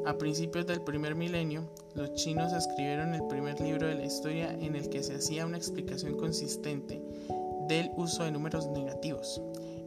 A 0.04 0.18
principios 0.18 0.66
del 0.66 0.80
primer 0.82 1.14
milenio, 1.14 1.62
los 1.94 2.14
chinos 2.14 2.52
escribieron 2.52 3.14
el 3.14 3.24
primer 3.28 3.60
libro 3.60 3.86
de 3.86 3.94
la 3.94 4.04
historia 4.04 4.52
en 4.52 4.74
el 4.74 4.88
que 4.88 5.02
se 5.04 5.14
hacía 5.14 5.46
una 5.46 5.58
explicación 5.58 6.16
consistente 6.16 7.00
del 7.68 7.92
uso 7.96 8.24
de 8.24 8.32
números 8.32 8.66
negativos, 8.68 9.40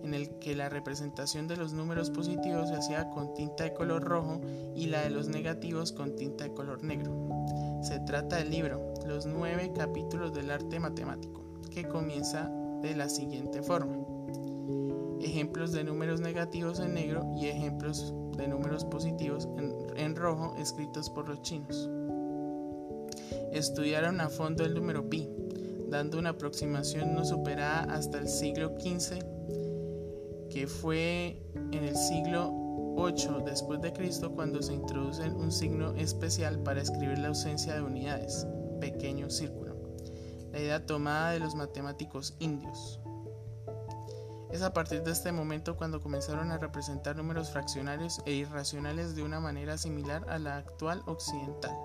en 0.04 0.14
el 0.14 0.30
que 0.40 0.56
la 0.56 0.70
representación 0.70 1.50
de 1.50 1.58
los 1.58 1.74
números 1.74 2.12
positivos 2.12 2.70
se 2.70 2.76
hacía 2.76 3.10
con 3.10 3.34
tinta 3.34 3.66
de 3.66 3.74
color 3.74 4.04
rojo 4.04 4.40
y 4.74 4.86
la 4.86 5.02
de 5.02 5.10
los 5.10 5.28
negativos 5.28 5.92
con 5.92 6.16
tinta 6.16 6.46
de 6.46 6.54
color 6.54 6.82
negro. 6.82 7.12
Se 7.84 8.00
trata 8.00 8.38
del 8.38 8.52
libro 8.52 8.94
Los 9.06 9.26
nueve 9.26 9.74
capítulos 9.76 10.34
del 10.34 10.50
arte 10.50 10.80
matemático 10.80 11.44
que 11.72 11.90
comienza 11.90 12.50
de 12.82 12.96
la 12.96 13.10
siguiente 13.10 13.62
forma. 13.62 13.98
Ejemplos 15.20 15.74
de 15.74 15.84
números 15.84 16.22
negativos 16.22 16.80
en 16.80 16.94
negro 16.94 17.25
y 17.36 17.48
ejemplos 17.48 18.14
de 18.38 18.48
números 18.48 18.86
positivos 18.86 19.48
en, 19.96 20.16
rojo 20.16 20.56
escritos 20.58 21.10
por 21.10 21.28
los 21.28 21.42
chinos. 21.42 21.90
Estudiaron 23.52 24.22
a 24.22 24.30
fondo 24.30 24.66
el 24.66 24.74
número 24.74 25.10
pi, 25.10 25.30
dando 25.88 26.20
una 26.20 26.32
aproximación 26.32 27.14
no 27.16 27.26
superada 27.26 27.82
hasta 27.94 28.18
el 28.18 28.28
siglo 28.28 28.74
XV, 28.80 29.20
que 30.50 30.68
fue 30.68 31.42
en 31.72 31.84
el 31.84 31.96
siglo 31.96 32.52
8 32.98 33.44
después 33.46 33.82
de 33.82 33.94
Cristo 33.94 34.32
cuando 34.32 34.62
se 34.62 34.74
introduce 34.74 35.30
un 35.30 35.52
signo 35.52 35.94
especial 35.96 36.60
para 36.60 36.82
escribir 36.82 37.20
la 37.20 37.30
ausencia 37.30 37.76
de 37.76 37.82
unidades, 37.82 38.48
pequeño 38.80 39.30
círculo 39.30 39.66
la 40.56 40.62
idea 40.62 40.86
tomada 40.86 41.32
de 41.32 41.40
los 41.40 41.54
matemáticos 41.54 42.34
indios. 42.40 43.02
Es 44.55 44.61
a 44.61 44.72
partir 44.72 45.03
de 45.03 45.11
este 45.11 45.33
momento 45.33 45.75
cuando 45.75 46.00
comenzaron 46.00 46.50
a 46.50 46.57
representar 46.57 47.18
números 47.18 47.50
fraccionarios 47.50 48.22
e 48.25 48.31
irracionales 48.31 49.13
de 49.13 49.22
una 49.22 49.41
manera 49.41 49.77
similar 49.77 50.29
a 50.29 50.39
la 50.39 50.55
actual 50.55 51.03
occidental. 51.07 51.77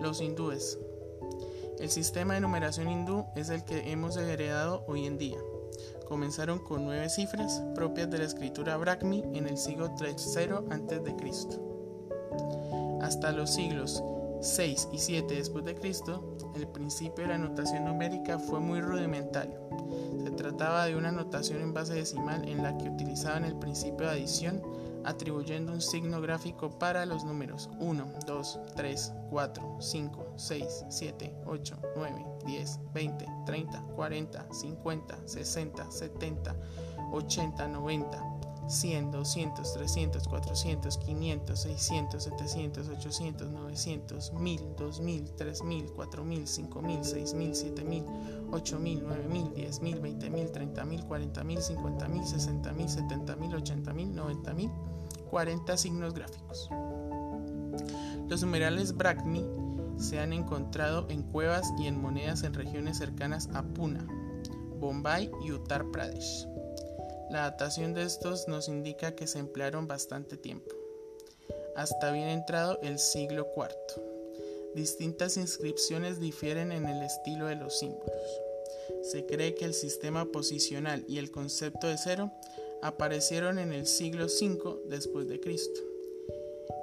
Los 0.00 0.22
hindúes. 0.22 0.78
El 1.78 1.90
sistema 1.90 2.32
de 2.32 2.40
numeración 2.40 2.88
hindú 2.88 3.26
es 3.36 3.50
el 3.50 3.62
que 3.66 3.92
hemos 3.92 4.16
heredado 4.16 4.82
hoy 4.88 5.04
en 5.04 5.18
día. 5.18 5.36
Comenzaron 6.08 6.58
con 6.58 6.86
nueve 6.86 7.10
cifras 7.10 7.62
propias 7.74 8.10
de 8.10 8.16
la 8.16 8.24
escritura 8.24 8.78
Brahmi 8.78 9.22
en 9.34 9.48
el 9.48 9.58
siglo 9.58 9.94
III 10.00 10.12
a.C. 10.70 11.60
Hasta 13.02 13.32
los 13.32 13.52
siglos 13.52 14.02
6 14.40 14.88
y 14.92 14.98
7 14.98 15.34
después 15.34 15.64
de 15.64 15.74
Cristo, 15.74 16.36
el 16.54 16.66
principio 16.68 17.24
de 17.24 17.30
la 17.30 17.38
notación 17.38 17.84
numérica 17.84 18.38
fue 18.38 18.60
muy 18.60 18.80
rudimentario. 18.80 19.60
Se 20.22 20.30
trataba 20.30 20.86
de 20.86 20.96
una 20.96 21.12
notación 21.12 21.60
en 21.60 21.74
base 21.74 21.94
decimal 21.94 22.48
en 22.48 22.62
la 22.62 22.76
que 22.78 22.88
utilizaban 22.88 23.44
el 23.44 23.56
principio 23.56 24.06
de 24.06 24.12
adición 24.12 24.62
atribuyendo 25.04 25.72
un 25.72 25.80
signo 25.80 26.20
gráfico 26.20 26.78
para 26.78 27.06
los 27.06 27.24
números 27.24 27.70
1, 27.78 28.12
2, 28.26 28.60
3, 28.76 29.12
4, 29.30 29.76
5, 29.80 30.32
6, 30.36 30.84
7, 30.88 31.36
8, 31.46 31.76
9, 31.96 32.26
10, 32.46 32.80
20, 32.92 33.26
30, 33.46 33.82
40, 33.96 34.52
50, 34.52 35.18
60, 35.26 35.90
70, 35.90 36.56
80, 37.12 37.68
90, 37.68 38.29
100, 38.70 39.10
200, 39.10 39.72
300, 39.74 40.28
400, 40.28 40.98
500, 40.98 41.60
600, 41.60 42.22
700, 42.22 42.88
800, 42.88 43.50
900, 43.50 44.32
1000, 44.32 44.76
2000, 44.76 45.36
3000, 45.36 45.88
4000, 45.88 46.46
5000, 46.46 47.04
6000, 47.04 47.54
7000, 47.54 48.04
8000, 48.52 49.08
9000, 49.08 49.54
10000, 49.54 49.80
20000, 49.80 50.18
30000, 50.18 51.02
40000, 51.02 51.76
50000, 51.76 52.26
60000, 52.26 52.88
70000, 52.88 53.54
80000, 53.54 54.14
90000, 54.14 54.72
40 55.30 55.76
signos 55.76 56.14
gráficos. 56.14 56.70
Los 58.28 58.42
numerales 58.42 58.96
Brahmi 58.96 59.44
se 59.96 60.20
han 60.20 60.32
encontrado 60.32 61.06
en 61.08 61.22
cuevas 61.22 61.72
y 61.78 61.86
en 61.86 62.00
monedas 62.00 62.42
en 62.42 62.54
regiones 62.54 62.98
cercanas 62.98 63.48
a 63.54 63.62
Pune, 63.62 64.00
Bombay 64.78 65.30
y 65.44 65.52
Uttar 65.52 65.84
Pradesh. 65.90 66.46
La 67.30 67.42
datación 67.42 67.94
de 67.94 68.02
estos 68.02 68.48
nos 68.48 68.68
indica 68.68 69.14
que 69.14 69.28
se 69.28 69.38
emplearon 69.38 69.86
bastante 69.86 70.36
tiempo, 70.36 70.74
hasta 71.76 72.10
bien 72.10 72.28
entrado 72.28 72.80
el 72.82 72.98
siglo 72.98 73.46
IV. 73.56 74.02
Distintas 74.74 75.36
inscripciones 75.36 76.18
difieren 76.18 76.72
en 76.72 76.86
el 76.86 77.02
estilo 77.02 77.46
de 77.46 77.54
los 77.54 77.78
símbolos. 77.78 78.40
Se 79.02 79.26
cree 79.26 79.54
que 79.54 79.64
el 79.64 79.74
sistema 79.74 80.24
posicional 80.24 81.04
y 81.06 81.18
el 81.18 81.30
concepto 81.30 81.86
de 81.86 81.98
cero 81.98 82.32
aparecieron 82.82 83.60
en 83.60 83.72
el 83.72 83.86
siglo 83.86 84.26
V 84.26 84.80
después 84.86 85.28
de 85.28 85.38
Cristo. 85.38 85.80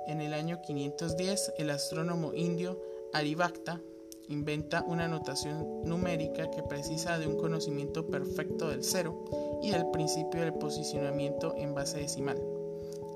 En 0.07 0.21
el 0.21 0.33
año 0.33 0.61
510, 0.65 1.55
el 1.57 1.69
astrónomo 1.71 2.33
indio 2.33 2.81
Arivakta 3.11 3.81
inventa 4.29 4.81
una 4.87 5.09
notación 5.09 5.81
numérica 5.83 6.49
que 6.51 6.63
precisa 6.63 7.19
de 7.19 7.27
un 7.27 7.35
conocimiento 7.35 8.07
perfecto 8.07 8.69
del 8.69 8.85
cero 8.85 9.46
y 9.61 9.71
del 9.71 9.89
principio 9.91 10.41
del 10.41 10.53
posicionamiento 10.53 11.53
en 11.57 11.73
base 11.73 11.99
decimal. 11.99 12.41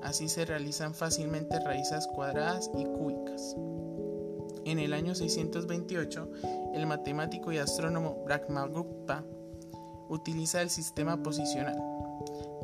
Así 0.02 0.28
se 0.28 0.44
realizan 0.44 0.94
fácilmente 0.94 1.60
raíces 1.60 2.06
cuadradas 2.08 2.70
y 2.76 2.84
cúbicas. 2.84 3.56
En 4.64 4.78
el 4.78 4.92
año 4.92 5.14
628, 5.14 6.28
el 6.74 6.86
matemático 6.86 7.52
y 7.52 7.58
astrónomo 7.58 8.22
Brahmagupta 8.24 9.24
utiliza 10.08 10.62
el 10.62 10.70
sistema 10.70 11.22
posicional. 11.22 11.80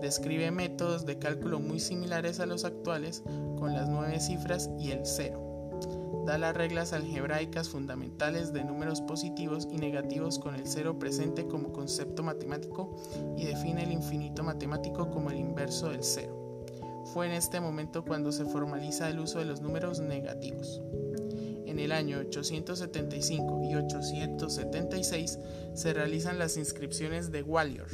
Describe 0.01 0.51
métodos 0.51 1.07
de 1.07 1.19
cálculo 1.19 1.59
muy 1.61 1.81
similares 1.81 2.41
a 2.41 2.47
los 2.47 2.65
actuales 2.65 3.23
con 3.59 3.73
las 3.73 3.89
nueve 3.89 4.21
cifras 4.21 4.71
y 4.79 4.93
el 4.93 5.07
cero 5.07 5.48
da 6.29 6.37
las 6.37 6.55
reglas 6.55 6.93
algebraicas 6.93 7.71
fundamentales 7.71 8.53
de 8.53 8.63
números 8.63 9.01
positivos 9.01 9.67
y 9.73 9.79
negativos 9.79 10.39
con 10.39 10.55
el 10.55 10.67
cero 10.67 10.99
presente 10.99 11.47
como 11.47 11.73
concepto 11.73 12.23
matemático 12.23 12.95
y 13.39 13.47
define 13.47 13.85
el 13.85 13.93
infinito 13.93 14.43
matemático 14.43 15.11
como 15.11 15.31
el 15.31 15.39
inverso 15.39 15.89
del 15.89 16.05
cero. 16.05 16.67
Fue 17.15 17.25
en 17.25 17.33
este 17.33 17.61
momento 17.61 18.05
cuando 18.05 18.31
se 18.31 18.45
formaliza 18.45 19.09
el 19.09 19.21
uso 19.21 19.39
de 19.39 19.47
los 19.47 19.63
números 19.63 20.01
negativos. 20.01 20.83
En 21.65 21.79
el 21.79 21.93
año 21.93 22.19
875 22.19 23.63
y 23.63 23.75
876 23.77 25.39
se 25.73 25.95
realizan 25.95 26.39
las 26.39 26.59
inscripciones 26.59 27.33
de 27.33 27.41
Gwalior, 27.41 27.89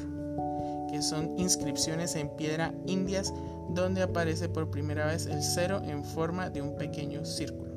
que 0.90 1.02
son 1.02 1.38
inscripciones 1.38 2.16
en 2.16 2.30
piedra 2.30 2.74
indias 2.88 3.32
donde 3.68 4.02
aparece 4.02 4.48
por 4.48 4.72
primera 4.72 5.06
vez 5.06 5.26
el 5.26 5.40
cero 5.40 5.82
en 5.84 6.02
forma 6.04 6.50
de 6.50 6.62
un 6.62 6.76
pequeño 6.76 7.24
círculo. 7.24 7.73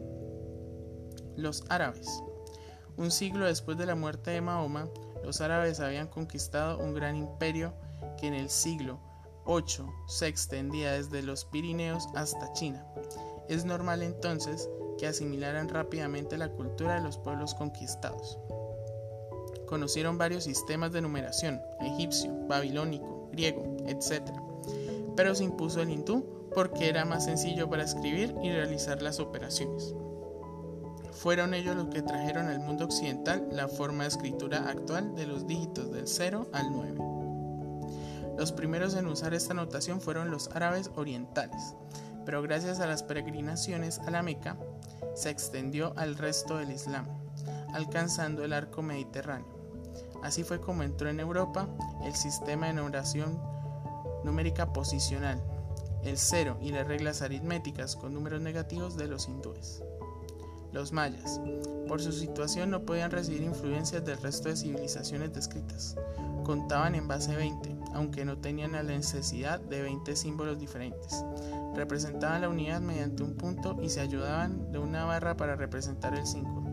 Los 1.37 1.63
árabes. 1.69 2.07
Un 2.97 3.11
siglo 3.11 3.45
después 3.45 3.77
de 3.77 3.85
la 3.85 3.93
muerte 3.93 4.31
de 4.31 4.41
Mahoma, 4.41 4.89
los 5.23 5.39
árabes 5.39 5.79
habían 5.79 6.07
conquistado 6.07 6.79
un 6.79 6.95
gran 6.95 7.15
imperio 7.15 7.75
que 8.19 8.25
en 8.25 8.33
el 8.33 8.49
siglo 8.49 8.99
VIII 9.45 9.85
se 10.07 10.27
extendía 10.27 10.93
desde 10.93 11.21
los 11.21 11.45
Pirineos 11.45 12.07
hasta 12.15 12.51
China. 12.53 12.83
Es 13.47 13.65
normal 13.65 14.01
entonces 14.01 14.67
que 14.97 15.05
asimilaran 15.05 15.69
rápidamente 15.69 16.39
la 16.39 16.49
cultura 16.49 16.95
de 16.95 17.01
los 17.01 17.19
pueblos 17.19 17.53
conquistados. 17.53 18.39
Conocieron 19.67 20.17
varios 20.17 20.45
sistemas 20.45 20.91
de 20.91 21.01
numeración, 21.01 21.61
egipcio, 21.81 22.33
babilónico, 22.47 23.29
griego, 23.31 23.77
etc. 23.85 24.23
Pero 25.15 25.35
se 25.35 25.43
impuso 25.43 25.83
el 25.83 25.91
hindú 25.91 26.49
porque 26.55 26.89
era 26.89 27.05
más 27.05 27.25
sencillo 27.25 27.69
para 27.69 27.83
escribir 27.83 28.33
y 28.41 28.51
realizar 28.51 29.03
las 29.03 29.19
operaciones. 29.19 29.93
Fueron 31.17 31.55
ellos 31.55 31.75
los 31.75 31.87
que 31.87 32.03
trajeron 32.03 32.45
al 32.45 32.59
mundo 32.59 32.85
occidental 32.85 33.47
la 33.51 33.67
forma 33.67 34.03
de 34.03 34.09
escritura 34.09 34.69
actual 34.69 35.15
de 35.15 35.25
los 35.25 35.47
dígitos 35.47 35.91
del 35.91 36.07
0 36.07 36.47
al 36.53 36.71
9. 36.71 36.95
Los 38.37 38.51
primeros 38.51 38.93
en 38.93 39.07
usar 39.07 39.33
esta 39.33 39.55
notación 39.55 39.99
fueron 39.99 40.29
los 40.29 40.49
árabes 40.53 40.91
orientales, 40.95 41.73
pero 42.23 42.43
gracias 42.43 42.79
a 42.79 42.85
las 42.85 43.01
peregrinaciones 43.01 43.97
a 43.97 44.11
la 44.11 44.21
Meca 44.21 44.57
se 45.15 45.31
extendió 45.31 45.93
al 45.97 46.17
resto 46.17 46.57
del 46.57 46.69
Islam, 46.69 47.07
alcanzando 47.73 48.43
el 48.43 48.53
arco 48.53 48.83
mediterráneo. 48.83 49.57
Así 50.21 50.43
fue 50.43 50.61
como 50.61 50.83
entró 50.83 51.09
en 51.09 51.19
Europa 51.19 51.67
el 52.05 52.15
sistema 52.15 52.67
de 52.67 52.73
numeración 52.73 53.41
numérica 54.23 54.71
posicional, 54.71 55.41
el 56.03 56.19
cero 56.19 56.59
y 56.61 56.69
las 56.69 56.87
reglas 56.87 57.23
aritméticas 57.23 57.95
con 57.95 58.13
números 58.13 58.39
negativos 58.41 58.97
de 58.97 59.07
los 59.07 59.27
hindúes. 59.27 59.81
Los 60.73 60.91
mayas, 60.91 61.39
por 61.87 62.01
su 62.01 62.11
situación, 62.11 62.69
no 62.69 62.83
podían 62.83 63.11
recibir 63.11 63.43
influencias 63.43 64.03
del 64.03 64.21
resto 64.21 64.49
de 64.49 64.57
civilizaciones 64.57 65.33
descritas. 65.33 65.95
Contaban 66.43 66.95
en 66.95 67.07
base 67.07 67.35
20, 67.35 67.75
aunque 67.93 68.25
no 68.25 68.37
tenían 68.37 68.73
la 68.73 68.83
necesidad 68.83 69.59
de 69.59 69.81
20 69.81 70.15
símbolos 70.15 70.59
diferentes. 70.59 71.23
Representaban 71.75 72.41
la 72.41 72.49
unidad 72.49 72.81
mediante 72.81 73.23
un 73.23 73.35
punto 73.35 73.77
y 73.81 73.89
se 73.89 74.01
ayudaban 74.01 74.71
de 74.71 74.79
una 74.79 75.05
barra 75.05 75.37
para 75.37 75.55
representar 75.55 76.13
el 76.15 76.25
5. 76.25 76.63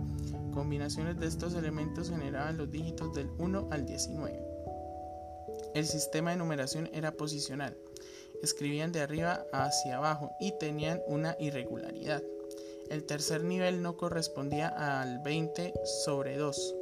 Combinaciones 0.52 1.18
de 1.18 1.26
estos 1.26 1.54
elementos 1.54 2.10
generaban 2.10 2.56
los 2.56 2.70
dígitos 2.70 3.14
del 3.14 3.30
1 3.38 3.68
al 3.70 3.86
19. 3.86 4.42
El 5.74 5.86
sistema 5.86 6.30
de 6.30 6.36
numeración 6.36 6.88
era 6.92 7.12
posicional. 7.12 7.76
Escribían 8.42 8.92
de 8.92 9.00
arriba 9.00 9.44
hacia 9.52 9.96
abajo 9.96 10.32
y 10.38 10.52
tenían 10.58 11.00
una 11.06 11.36
irregularidad. 11.38 12.22
El 12.90 13.04
tercer 13.04 13.44
nivel 13.44 13.82
no 13.82 13.96
correspondía 13.96 14.68
al 14.68 15.20
20 15.20 15.72
sobre 16.04 16.36
2, 16.36 16.76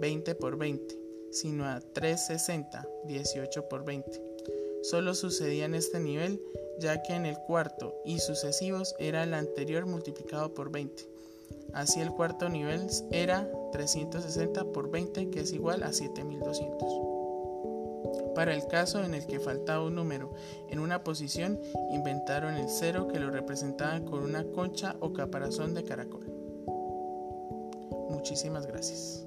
20 0.00 0.34
por 0.36 0.56
20, 0.56 0.98
sino 1.30 1.64
a 1.66 1.80
360, 1.80 2.88
18 3.04 3.68
por 3.68 3.84
20. 3.84 4.22
Solo 4.82 5.14
sucedía 5.14 5.64
en 5.64 5.74
este 5.74 6.00
nivel 6.00 6.40
ya 6.78 7.02
que 7.02 7.14
en 7.14 7.26
el 7.26 7.38
cuarto 7.38 7.94
y 8.04 8.18
sucesivos 8.18 8.94
era 8.98 9.22
el 9.22 9.34
anterior 9.34 9.86
multiplicado 9.86 10.54
por 10.54 10.70
20. 10.70 11.08
Así 11.72 12.00
el 12.00 12.10
cuarto 12.10 12.48
nivel 12.48 12.86
era 13.10 13.50
360 13.72 14.64
por 14.72 14.90
20 14.90 15.30
que 15.30 15.40
es 15.40 15.52
igual 15.52 15.82
a 15.82 15.92
7200. 15.92 17.11
Para 18.34 18.54
el 18.54 18.66
caso 18.66 19.02
en 19.04 19.14
el 19.14 19.26
que 19.26 19.40
faltaba 19.40 19.84
un 19.84 19.94
número 19.94 20.32
en 20.68 20.78
una 20.78 21.04
posición, 21.04 21.60
inventaron 21.90 22.54
el 22.54 22.68
cero 22.68 23.08
que 23.08 23.20
lo 23.20 23.30
representaban 23.30 24.04
con 24.04 24.22
una 24.22 24.44
concha 24.44 24.96
o 25.00 25.12
caparazón 25.12 25.74
de 25.74 25.84
caracol. 25.84 26.26
Muchísimas 28.10 28.66
gracias. 28.66 29.26